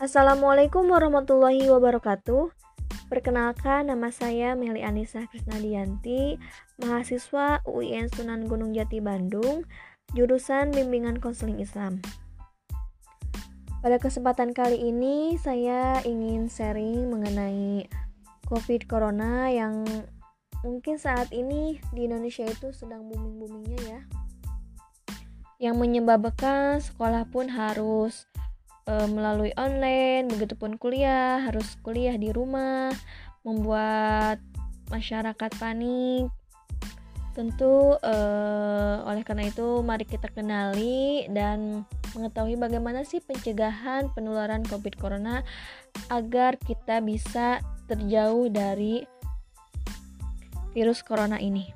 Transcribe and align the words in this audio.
Assalamualaikum 0.00 0.88
warahmatullahi 0.88 1.68
wabarakatuh. 1.68 2.48
Perkenalkan 3.12 3.92
nama 3.92 4.08
saya 4.08 4.56
Meli 4.56 4.80
Anissa 4.80 5.28
Krisnadianti, 5.28 6.40
mahasiswa 6.80 7.60
UIN 7.68 8.08
Sunan 8.08 8.48
Gunung 8.48 8.72
Jati 8.72 9.04
Bandung, 9.04 9.68
jurusan 10.16 10.72
Bimbingan 10.72 11.20
Konseling 11.20 11.60
Islam. 11.60 12.00
Pada 13.84 14.00
kesempatan 14.00 14.56
kali 14.56 14.80
ini 14.88 15.36
saya 15.36 16.00
ingin 16.08 16.48
sharing 16.48 17.12
mengenai 17.12 17.84
COVID 18.48 18.88
Corona 18.88 19.52
yang 19.52 19.84
mungkin 20.64 20.96
saat 20.96 21.28
ini 21.28 21.76
di 21.92 22.08
Indonesia 22.08 22.48
itu 22.48 22.72
sedang 22.72 23.04
booming-boomingnya 23.04 23.80
ya. 23.84 24.00
Yang 25.60 25.76
menyebabkan 25.76 26.80
sekolah 26.80 27.28
pun 27.28 27.52
harus 27.52 28.24
e, 28.90 29.06
melalui 29.06 29.54
online, 29.54 30.26
begitupun 30.26 30.74
kuliah, 30.74 31.38
harus 31.46 31.78
kuliah 31.86 32.18
di 32.18 32.34
rumah, 32.34 32.90
membuat 33.46 34.42
masyarakat 34.90 35.50
panik. 35.62 36.26
Tentu 37.30 37.94
e, 38.02 38.14
oleh 39.06 39.22
karena 39.22 39.46
itu 39.46 39.86
mari 39.86 40.02
kita 40.02 40.26
kenali 40.34 41.30
dan 41.30 41.86
mengetahui 42.10 42.58
bagaimana 42.58 43.06
sih 43.06 43.22
pencegahan 43.22 44.10
penularan 44.10 44.66
Covid 44.66 44.98
Corona 44.98 45.46
agar 46.10 46.58
kita 46.58 46.98
bisa 46.98 47.62
terjauh 47.86 48.50
dari 48.50 49.06
virus 50.74 51.02
corona 51.02 51.38
ini. 51.38 51.70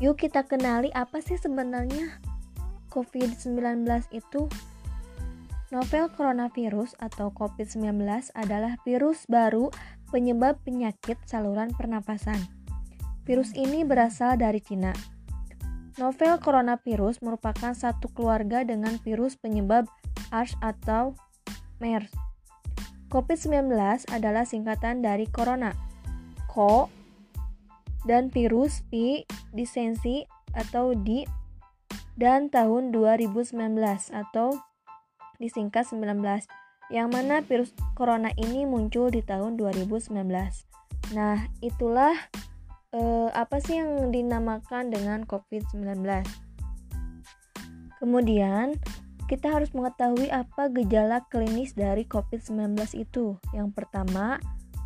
Yuk 0.00 0.18
kita 0.18 0.44
kenali 0.44 0.88
apa 0.92 1.20
sih 1.20 1.36
sebenarnya 1.36 2.20
COVID-19 2.92 3.86
itu 4.12 4.48
Novel 5.72 6.12
coronavirus 6.12 6.92
atau 7.00 7.32
COVID-19 7.32 8.04
adalah 8.36 8.76
virus 8.84 9.24
baru 9.24 9.72
penyebab 10.12 10.60
penyakit 10.68 11.16
saluran 11.24 11.72
pernapasan. 11.72 12.36
Virus 13.24 13.56
ini 13.56 13.80
berasal 13.80 14.36
dari 14.36 14.60
Cina. 14.60 14.92
Novel 15.96 16.36
coronavirus 16.44 17.24
merupakan 17.24 17.72
satu 17.72 18.12
keluarga 18.12 18.60
dengan 18.68 19.00
virus 19.00 19.40
penyebab 19.40 19.88
SARS 20.28 20.60
atau 20.60 21.16
MERS. 21.80 22.12
COVID-19 23.08 23.72
adalah 24.12 24.44
singkatan 24.44 25.00
dari 25.00 25.24
corona, 25.24 25.72
co, 26.52 26.92
dan 28.04 28.28
virus 28.28 28.84
P, 28.92 29.24
disensi 29.56 30.28
atau 30.52 30.92
di, 30.92 31.24
dan 32.20 32.52
tahun 32.52 32.92
2019 32.92 33.56
atau 34.12 34.71
disingkat 35.42 35.90
19, 35.90 36.22
yang 36.94 37.10
mana 37.10 37.42
virus 37.42 37.74
corona 37.98 38.30
ini 38.38 38.62
muncul 38.62 39.10
di 39.10 39.26
tahun 39.26 39.58
2019. 39.58 40.14
Nah, 41.18 41.50
itulah 41.58 42.14
eh, 42.94 43.28
apa 43.34 43.58
sih 43.58 43.82
yang 43.82 44.14
dinamakan 44.14 44.94
dengan 44.94 45.26
COVID-19. 45.26 45.98
Kemudian, 47.98 48.78
kita 49.26 49.48
harus 49.48 49.72
mengetahui 49.72 50.28
apa 50.28 50.68
gejala 50.68 51.24
klinis 51.32 51.72
dari 51.72 52.04
COVID-19 52.04 52.76
itu. 53.00 53.40
Yang 53.56 53.68
pertama, 53.72 54.36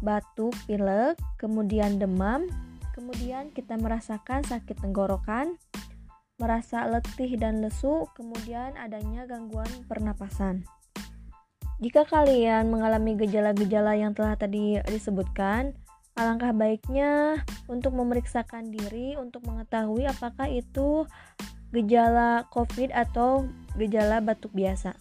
batuk, 0.04 0.54
pilek, 0.70 1.18
kemudian 1.40 1.98
demam, 1.98 2.46
kemudian 2.94 3.50
kita 3.50 3.74
merasakan 3.74 4.46
sakit 4.46 4.78
tenggorokan, 4.78 5.58
merasa 6.36 6.84
letih 6.84 7.40
dan 7.40 7.64
lesu, 7.64 8.04
kemudian 8.12 8.76
adanya 8.76 9.24
gangguan 9.24 9.68
pernapasan. 9.88 10.68
Jika 11.80 12.08
kalian 12.08 12.72
mengalami 12.72 13.16
gejala-gejala 13.16 13.96
yang 13.96 14.16
telah 14.16 14.36
tadi 14.36 14.80
disebutkan, 14.88 15.76
alangkah 16.16 16.52
baiknya 16.52 17.40
untuk 17.68 17.92
memeriksakan 17.92 18.72
diri 18.72 19.16
untuk 19.20 19.44
mengetahui 19.44 20.08
apakah 20.08 20.48
itu 20.48 21.04
gejala 21.72 22.48
COVID 22.52 22.92
atau 22.92 23.44
gejala 23.76 24.24
batuk 24.24 24.52
biasa. 24.56 24.96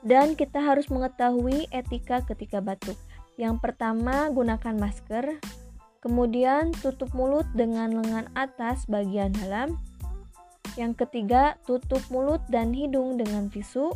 Dan 0.00 0.38
kita 0.38 0.62
harus 0.62 0.88
mengetahui 0.88 1.68
etika 1.72 2.24
ketika 2.24 2.64
batuk. 2.64 2.96
Yang 3.36 3.60
pertama, 3.60 4.32
gunakan 4.32 4.76
masker. 4.76 5.40
Kemudian, 6.06 6.70
tutup 6.70 7.10
mulut 7.18 7.50
dengan 7.50 7.90
lengan 7.90 8.30
atas 8.38 8.86
bagian 8.86 9.34
dalam. 9.42 9.74
Yang 10.78 11.02
ketiga, 11.02 11.58
tutup 11.66 11.98
mulut 12.14 12.38
dan 12.46 12.70
hidung 12.70 13.18
dengan 13.18 13.50
tisu. 13.50 13.90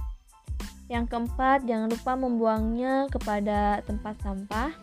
Yang 0.90 1.06
keempat, 1.14 1.70
jangan 1.70 1.86
lupa 1.86 2.18
membuangnya 2.18 3.06
kepada 3.14 3.78
tempat 3.86 4.18
sampah. 4.26 4.74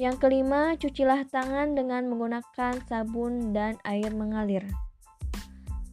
Yang 0.00 0.16
kelima, 0.16 0.80
cucilah 0.80 1.28
tangan 1.28 1.76
dengan 1.76 2.08
menggunakan 2.08 2.88
sabun 2.88 3.52
dan 3.52 3.76
air 3.84 4.08
mengalir. 4.16 4.64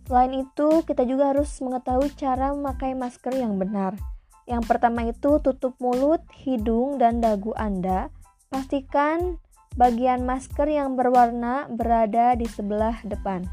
Selain 0.08 0.32
itu, 0.32 0.80
kita 0.88 1.04
juga 1.04 1.36
harus 1.36 1.52
mengetahui 1.60 2.16
cara 2.16 2.56
memakai 2.56 2.96
masker 2.96 3.36
yang 3.36 3.60
benar. 3.60 4.00
Yang 4.48 4.64
pertama 4.64 5.04
itu 5.12 5.44
tutup 5.44 5.76
mulut, 5.84 6.24
hidung, 6.40 6.96
dan 6.96 7.20
dagu 7.20 7.52
Anda. 7.60 8.08
Pastikan 8.48 9.44
bagian 9.78 10.26
masker 10.26 10.66
yang 10.66 10.98
berwarna 10.98 11.70
berada 11.70 12.34
di 12.34 12.50
sebelah 12.50 12.98
depan. 13.06 13.46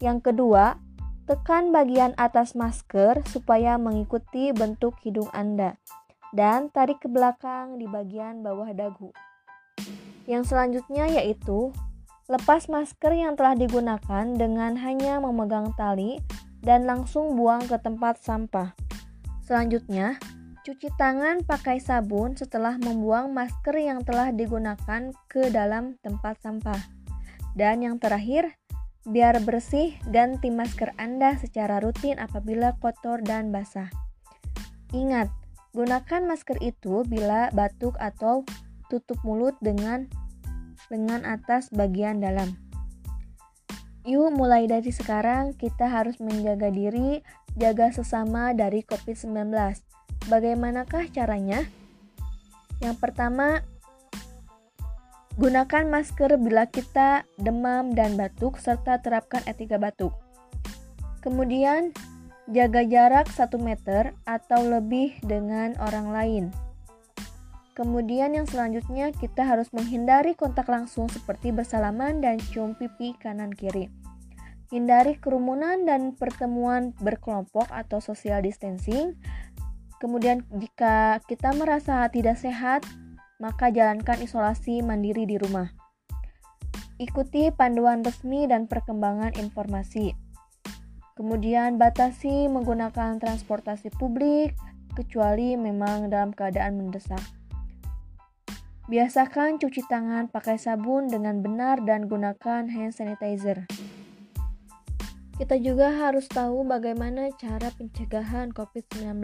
Yang 0.00 0.32
kedua, 0.32 0.80
tekan 1.28 1.70
bagian 1.70 2.16
atas 2.16 2.56
masker 2.56 3.20
supaya 3.28 3.76
mengikuti 3.76 4.50
bentuk 4.56 4.96
hidung 5.04 5.28
Anda 5.36 5.76
dan 6.32 6.72
tarik 6.72 7.04
ke 7.04 7.08
belakang 7.12 7.76
di 7.76 7.84
bagian 7.84 8.40
bawah 8.40 8.72
dagu. 8.72 9.12
Yang 10.24 10.56
selanjutnya 10.56 11.06
yaitu 11.20 11.70
lepas 12.26 12.66
masker 12.66 13.14
yang 13.14 13.38
telah 13.38 13.54
digunakan 13.54 14.24
dengan 14.34 14.74
hanya 14.80 15.22
memegang 15.22 15.70
tali 15.78 16.18
dan 16.64 16.88
langsung 16.88 17.38
buang 17.38 17.62
ke 17.62 17.78
tempat 17.78 18.18
sampah. 18.18 18.74
Selanjutnya, 19.46 20.18
cuci 20.66 20.90
tangan 20.98 21.46
pakai 21.46 21.78
sabun 21.78 22.34
setelah 22.34 22.74
membuang 22.74 23.30
masker 23.30 23.78
yang 23.78 24.02
telah 24.02 24.34
digunakan 24.34 25.14
ke 25.30 25.46
dalam 25.54 25.94
tempat 26.02 26.42
sampah. 26.42 26.82
Dan 27.54 27.86
yang 27.86 28.02
terakhir, 28.02 28.58
Biar 29.06 29.38
bersih, 29.38 29.94
ganti 30.10 30.50
masker 30.50 30.90
Anda 30.98 31.38
secara 31.38 31.78
rutin 31.78 32.18
apabila 32.18 32.74
kotor 32.82 33.22
dan 33.22 33.54
basah. 33.54 33.86
Ingat, 34.90 35.30
gunakan 35.78 36.26
masker 36.26 36.58
itu 36.58 37.06
bila 37.06 37.46
batuk 37.54 37.94
atau 38.02 38.42
tutup 38.90 39.22
mulut 39.22 39.54
dengan 39.62 40.10
lengan 40.90 41.22
atas 41.22 41.70
bagian 41.70 42.18
dalam. 42.18 42.58
Yuk, 44.02 44.34
mulai 44.34 44.66
dari 44.66 44.90
sekarang 44.90 45.54
kita 45.54 45.86
harus 45.86 46.18
menjaga 46.18 46.74
diri, 46.74 47.22
jaga 47.54 47.94
sesama 47.94 48.58
dari 48.58 48.82
COVID-19. 48.82 49.54
Bagaimanakah 50.26 51.10
caranya? 51.14 51.64
Yang 52.82 52.96
pertama, 52.98 53.62
Gunakan 55.36 55.84
masker 55.92 56.40
bila 56.40 56.64
kita 56.64 57.28
demam 57.36 57.92
dan 57.92 58.16
batuk 58.16 58.56
serta 58.56 59.04
terapkan 59.04 59.44
etika 59.44 59.76
batuk. 59.76 60.16
Kemudian, 61.20 61.92
jaga 62.48 62.80
jarak 62.88 63.28
1 63.28 63.60
meter 63.60 64.16
atau 64.24 64.64
lebih 64.64 65.20
dengan 65.20 65.76
orang 65.76 66.08
lain. 66.08 66.44
Kemudian 67.76 68.32
yang 68.32 68.48
selanjutnya 68.48 69.12
kita 69.12 69.44
harus 69.44 69.68
menghindari 69.76 70.32
kontak 70.32 70.72
langsung 70.72 71.12
seperti 71.12 71.52
bersalaman 71.52 72.24
dan 72.24 72.40
cium 72.40 72.72
pipi 72.72 73.12
kanan 73.20 73.52
kiri. 73.52 73.92
Hindari 74.72 75.20
kerumunan 75.20 75.84
dan 75.84 76.16
pertemuan 76.16 76.96
berkelompok 76.96 77.68
atau 77.68 78.00
social 78.00 78.40
distancing. 78.40 79.20
Kemudian 79.96 80.44
jika 80.52 81.24
kita 81.24 81.56
merasa 81.56 82.04
tidak 82.12 82.36
sehat, 82.36 82.84
maka 83.40 83.72
jalankan 83.72 84.20
isolasi 84.20 84.84
mandiri 84.84 85.24
di 85.24 85.40
rumah. 85.40 85.72
Ikuti 86.96 87.52
panduan 87.52 88.00
resmi 88.00 88.48
dan 88.48 88.68
perkembangan 88.68 89.36
informasi. 89.36 90.16
Kemudian 91.16 91.80
batasi 91.80 92.48
menggunakan 92.48 93.20
transportasi 93.20 93.92
publik 93.96 94.52
kecuali 94.96 95.56
memang 95.56 96.08
dalam 96.12 96.32
keadaan 96.32 96.76
mendesak. 96.80 97.20
Biasakan 98.86 99.58
cuci 99.58 99.82
tangan 99.88 100.28
pakai 100.28 100.60
sabun 100.60 101.08
dengan 101.08 101.40
benar 101.40 101.82
dan 101.84 102.06
gunakan 102.06 102.68
hand 102.68 102.94
sanitizer. 102.94 103.66
Kita 105.36 105.60
juga 105.60 105.92
harus 105.92 106.24
tahu 106.32 106.64
bagaimana 106.64 107.28
cara 107.36 107.68
pencegahan 107.76 108.56
COVID-19 108.56 109.20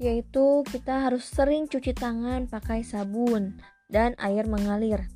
yaitu 0.00 0.64
kita 0.66 1.06
harus 1.06 1.28
sering 1.28 1.68
cuci 1.68 1.92
tangan 1.92 2.48
pakai 2.50 2.82
sabun 2.82 3.60
dan 3.86 4.18
air 4.18 4.48
mengalir. 4.50 5.06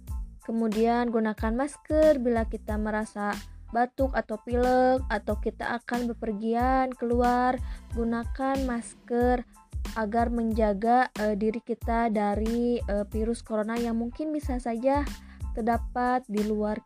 Kemudian 0.45 1.09
gunakan 1.09 1.57
masker 1.57 2.21
bila 2.21 2.45
kita 2.47 2.77
merasa 2.77 3.33
batuk 3.73 4.15
atau 4.15 4.39
pilek 4.45 5.03
atau 5.09 5.35
kita 5.43 5.83
akan 5.83 6.15
bepergian 6.15 6.93
keluar 6.95 7.59
gunakan 7.97 8.55
masker 8.63 9.43
agar 9.99 10.31
menjaga 10.31 11.11
uh, 11.19 11.35
diri 11.35 11.59
kita 11.59 12.13
dari 12.13 12.79
uh, 12.87 13.03
virus 13.11 13.43
corona 13.43 13.75
yang 13.75 13.99
mungkin 13.99 14.31
bisa 14.31 14.63
saja 14.63 15.03
terdapat 15.57 16.23
di 16.31 16.45
luar 16.47 16.79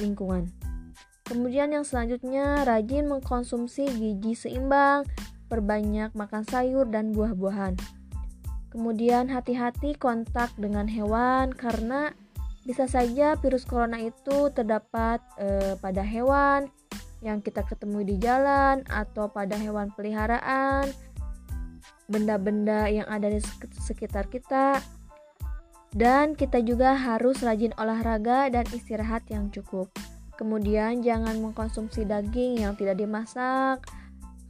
lingkungan. 0.00 0.71
Kemudian 1.22 1.70
yang 1.70 1.86
selanjutnya 1.86 2.66
rajin 2.66 3.06
mengkonsumsi 3.06 3.86
gizi 4.18 4.34
seimbang, 4.34 5.06
perbanyak 5.46 6.10
makan 6.16 6.42
sayur 6.48 6.88
dan 6.88 7.14
buah-buahan. 7.14 7.76
Kemudian 8.72 9.28
hati-hati 9.28 9.94
kontak 10.00 10.48
dengan 10.56 10.88
hewan 10.88 11.52
karena 11.52 12.16
bisa 12.64 12.88
saja 12.88 13.36
virus 13.36 13.68
corona 13.68 14.00
itu 14.00 14.48
terdapat 14.54 15.20
e, 15.36 15.76
pada 15.76 16.00
hewan 16.00 16.72
yang 17.22 17.38
kita 17.44 17.62
ketemu 17.68 18.02
di 18.02 18.16
jalan 18.18 18.82
atau 18.90 19.30
pada 19.30 19.54
hewan 19.54 19.92
peliharaan, 19.94 20.90
benda-benda 22.10 22.90
yang 22.90 23.06
ada 23.06 23.30
di 23.30 23.38
sekitar 23.78 24.26
kita. 24.26 24.82
Dan 25.92 26.32
kita 26.32 26.64
juga 26.64 26.96
harus 26.96 27.44
rajin 27.44 27.76
olahraga 27.76 28.48
dan 28.48 28.64
istirahat 28.72 29.28
yang 29.28 29.52
cukup. 29.52 29.92
Kemudian 30.42 31.06
jangan 31.06 31.38
mengkonsumsi 31.38 32.02
daging 32.02 32.66
yang 32.66 32.74
tidak 32.74 32.98
dimasak 32.98 33.78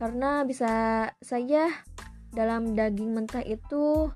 karena 0.01 0.41
bisa 0.41 0.73
saja 1.21 1.69
dalam 2.33 2.73
daging 2.73 3.13
mentah 3.13 3.45
itu 3.45 4.09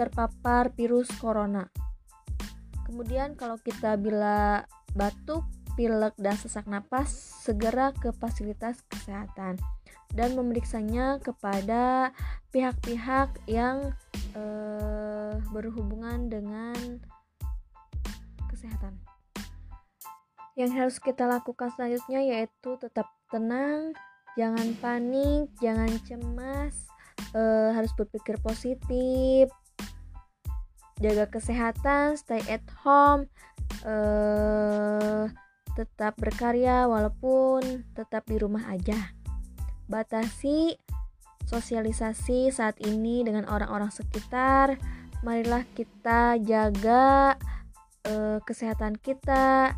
terpapar 0.00 0.72
virus 0.72 1.12
corona. 1.20 1.68
Kemudian 2.88 3.36
kalau 3.36 3.60
kita 3.60 4.00
bila 4.00 4.64
batuk, 4.96 5.44
pilek 5.76 6.16
dan 6.16 6.32
sesak 6.40 6.64
napas, 6.64 7.12
segera 7.44 7.92
ke 7.92 8.08
fasilitas 8.16 8.80
kesehatan 8.88 9.60
dan 10.16 10.32
memeriksanya 10.32 11.20
kepada 11.20 12.16
pihak-pihak 12.56 13.36
yang 13.52 13.92
eh, 14.32 15.36
berhubungan 15.52 16.32
dengan 16.32 17.04
kesehatan. 18.48 18.96
Yang 20.52 20.70
harus 20.76 20.96
kita 21.00 21.24
lakukan 21.24 21.72
selanjutnya 21.72 22.20
yaitu 22.20 22.76
tetap 22.76 23.08
tenang, 23.32 23.96
jangan 24.36 24.76
panik, 24.80 25.48
jangan 25.60 25.88
cemas, 26.04 26.74
eh, 27.32 27.70
harus 27.72 27.92
berpikir 27.96 28.36
positif, 28.44 29.48
jaga 31.02 31.26
kesehatan, 31.26 32.14
stay 32.14 32.40
at 32.46 32.62
home, 32.86 33.26
uh, 33.82 35.26
tetap 35.74 36.14
berkarya 36.14 36.86
walaupun 36.86 37.82
tetap 37.96 38.22
di 38.30 38.38
rumah 38.38 38.70
aja. 38.70 38.96
Batasi 39.90 40.78
sosialisasi 41.50 42.54
saat 42.54 42.78
ini 42.86 43.26
dengan 43.26 43.50
orang-orang 43.50 43.90
sekitar. 43.90 44.78
Marilah 45.26 45.66
kita 45.74 46.38
jaga 46.42 47.34
uh, 48.06 48.38
kesehatan 48.42 48.98
kita 48.98 49.74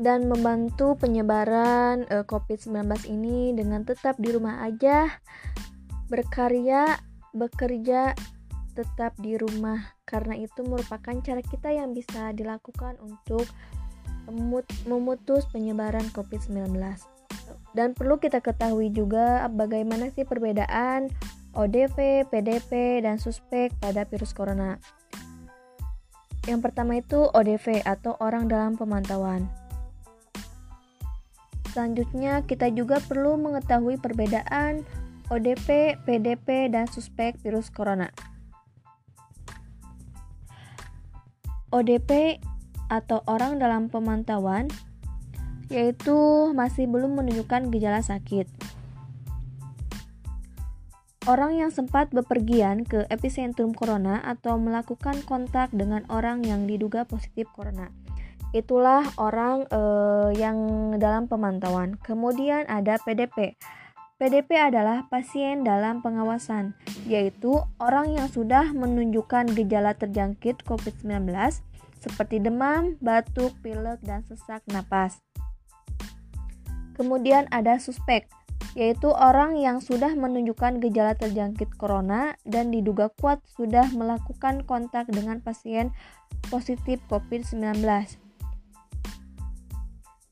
dan 0.00 0.32
membantu 0.32 0.96
penyebaran 0.96 2.08
uh, 2.08 2.24
COVID-19 2.24 3.04
ini 3.12 3.52
dengan 3.52 3.84
tetap 3.84 4.16
di 4.16 4.32
rumah 4.32 4.64
aja, 4.64 5.12
berkarya, 6.08 6.96
bekerja 7.36 8.16
tetap 8.72 9.12
di 9.20 9.36
rumah 9.36 9.92
karena 10.08 10.40
itu 10.40 10.64
merupakan 10.64 11.12
cara 11.20 11.44
kita 11.44 11.68
yang 11.68 11.92
bisa 11.92 12.32
dilakukan 12.32 12.96
untuk 13.04 13.44
memutus 14.88 15.44
penyebaran 15.52 16.08
COVID-19. 16.16 16.72
Dan 17.76 17.92
perlu 17.92 18.16
kita 18.18 18.40
ketahui 18.40 18.90
juga 18.90 19.46
bagaimana 19.52 20.08
sih 20.10 20.24
perbedaan 20.24 21.12
ODP, 21.52 22.30
PDP, 22.30 23.02
dan 23.02 23.18
suspek 23.18 23.74
pada 23.82 24.06
virus 24.06 24.32
corona. 24.32 24.78
Yang 26.46 26.60
pertama 26.70 26.98
itu 26.98 27.26
ODP 27.30 27.84
atau 27.84 28.16
orang 28.22 28.48
dalam 28.48 28.78
pemantauan. 28.78 29.59
Selanjutnya, 31.80 32.44
kita 32.44 32.68
juga 32.76 33.00
perlu 33.00 33.40
mengetahui 33.40 33.96
perbedaan 34.04 34.84
ODP, 35.32 35.96
PDP, 36.04 36.68
dan 36.68 36.84
suspek 36.84 37.40
virus 37.40 37.72
corona. 37.72 38.12
ODP 41.72 42.36
atau 42.92 43.24
orang 43.24 43.56
dalam 43.56 43.88
pemantauan 43.88 44.68
yaitu 45.72 46.52
masih 46.52 46.84
belum 46.84 47.16
menunjukkan 47.16 47.72
gejala 47.72 48.04
sakit. 48.04 48.44
Orang 51.24 51.56
yang 51.56 51.72
sempat 51.72 52.12
bepergian 52.12 52.84
ke 52.84 53.08
epicentrum 53.08 53.72
corona 53.72 54.20
atau 54.20 54.60
melakukan 54.60 55.24
kontak 55.24 55.72
dengan 55.72 56.04
orang 56.12 56.44
yang 56.44 56.68
diduga 56.68 57.08
positif 57.08 57.48
corona. 57.56 57.88
Itulah 58.50 59.06
orang 59.20 59.66
eh, 59.70 60.28
yang 60.38 60.58
dalam 60.98 61.30
pemantauan. 61.30 61.94
Kemudian 62.02 62.66
ada 62.66 62.98
PDP 62.98 63.54
PDP 64.20 64.52
adalah 64.60 65.08
pasien 65.08 65.64
dalam 65.64 66.04
pengawasan, 66.04 66.76
yaitu 67.08 67.56
orang 67.80 68.12
yang 68.12 68.28
sudah 68.28 68.68
menunjukkan 68.76 69.48
gejala 69.56 69.96
terjangkit 69.96 70.60
COVID-19 70.68 71.24
seperti 72.04 72.36
demam, 72.36 73.00
batuk, 73.00 73.56
pilek, 73.64 73.96
dan 74.04 74.20
sesak 74.28 74.60
napas. 74.68 75.24
Kemudian 77.00 77.48
ada 77.48 77.80
suspek, 77.80 78.28
yaitu 78.76 79.08
orang 79.08 79.56
yang 79.56 79.80
sudah 79.80 80.12
menunjukkan 80.12 80.84
gejala 80.84 81.16
terjangkit 81.16 81.72
corona 81.80 82.36
dan 82.44 82.68
diduga 82.68 83.08
kuat 83.24 83.40
sudah 83.56 83.88
melakukan 83.96 84.68
kontak 84.68 85.08
dengan 85.08 85.40
pasien 85.40 85.96
positif 86.52 87.00
COVID-19. 87.08 87.80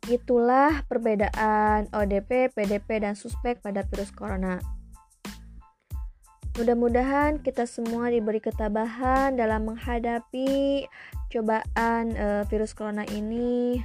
Itulah 0.09 0.89
perbedaan 0.89 1.93
ODP, 1.93 2.49
PDP, 2.57 3.05
dan 3.05 3.13
suspek 3.13 3.61
pada 3.61 3.85
virus 3.85 4.09
corona. 4.09 4.57
Mudah-mudahan 6.57 7.45
kita 7.45 7.69
semua 7.69 8.11
diberi 8.11 8.43
ketabahan 8.43 9.37
dalam 9.37 9.69
menghadapi 9.69 10.89
cobaan 11.31 12.17
e, 12.17 12.27
virus 12.51 12.75
corona 12.75 13.07
ini 13.15 13.79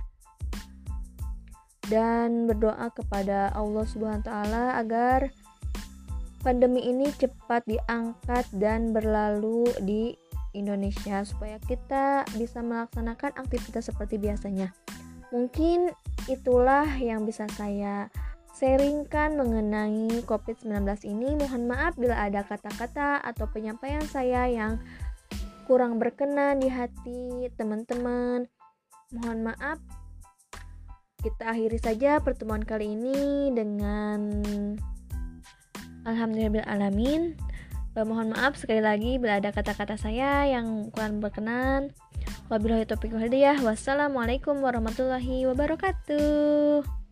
dan 1.86 2.48
berdoa 2.50 2.90
kepada 2.96 3.54
Allah 3.54 3.86
Subhanahu 3.86 4.24
wa 4.24 4.26
taala 4.26 4.66
agar 4.82 5.30
pandemi 6.42 6.88
ini 6.88 7.14
cepat 7.14 7.62
diangkat 7.70 8.48
dan 8.58 8.90
berlalu 8.90 9.70
di 9.84 10.16
Indonesia 10.58 11.22
supaya 11.28 11.62
kita 11.62 12.26
bisa 12.40 12.66
melaksanakan 12.66 13.38
aktivitas 13.38 13.92
seperti 13.92 14.18
biasanya. 14.18 14.74
Mungkin 15.34 15.90
itulah 16.30 16.86
yang 17.02 17.26
bisa 17.26 17.50
saya 17.58 18.06
sharingkan 18.54 19.34
mengenai 19.34 20.22
COVID-19 20.30 20.86
ini. 21.10 21.34
Mohon 21.42 21.64
maaf 21.74 21.98
bila 21.98 22.22
ada 22.22 22.46
kata-kata 22.46 23.18
atau 23.26 23.50
penyampaian 23.50 24.06
saya 24.06 24.46
yang 24.46 24.78
kurang 25.66 25.98
berkenan 25.98 26.62
di 26.62 26.70
hati 26.70 27.50
teman-teman. 27.58 28.46
Mohon 29.10 29.40
maaf. 29.50 29.82
Kita 31.24 31.50
akhiri 31.56 31.82
saja 31.82 32.22
pertemuan 32.22 32.62
kali 32.62 32.94
ini 32.94 33.50
dengan 33.56 34.44
Alhamdulillah 36.06 36.68
Mohon 37.94 38.38
maaf 38.38 38.54
sekali 38.60 38.82
lagi 38.86 39.18
bila 39.18 39.42
ada 39.42 39.50
kata-kata 39.50 39.98
saya 39.98 40.46
yang 40.46 40.94
kurang 40.94 41.24
berkenan. 41.24 41.90
Wabillahi 42.54 42.86
taufiq 42.86 43.18
hidayah. 43.18 43.58
Wassalamualaikum 43.66 44.62
warahmatullahi 44.62 45.50
wabarakatuh. 45.50 47.03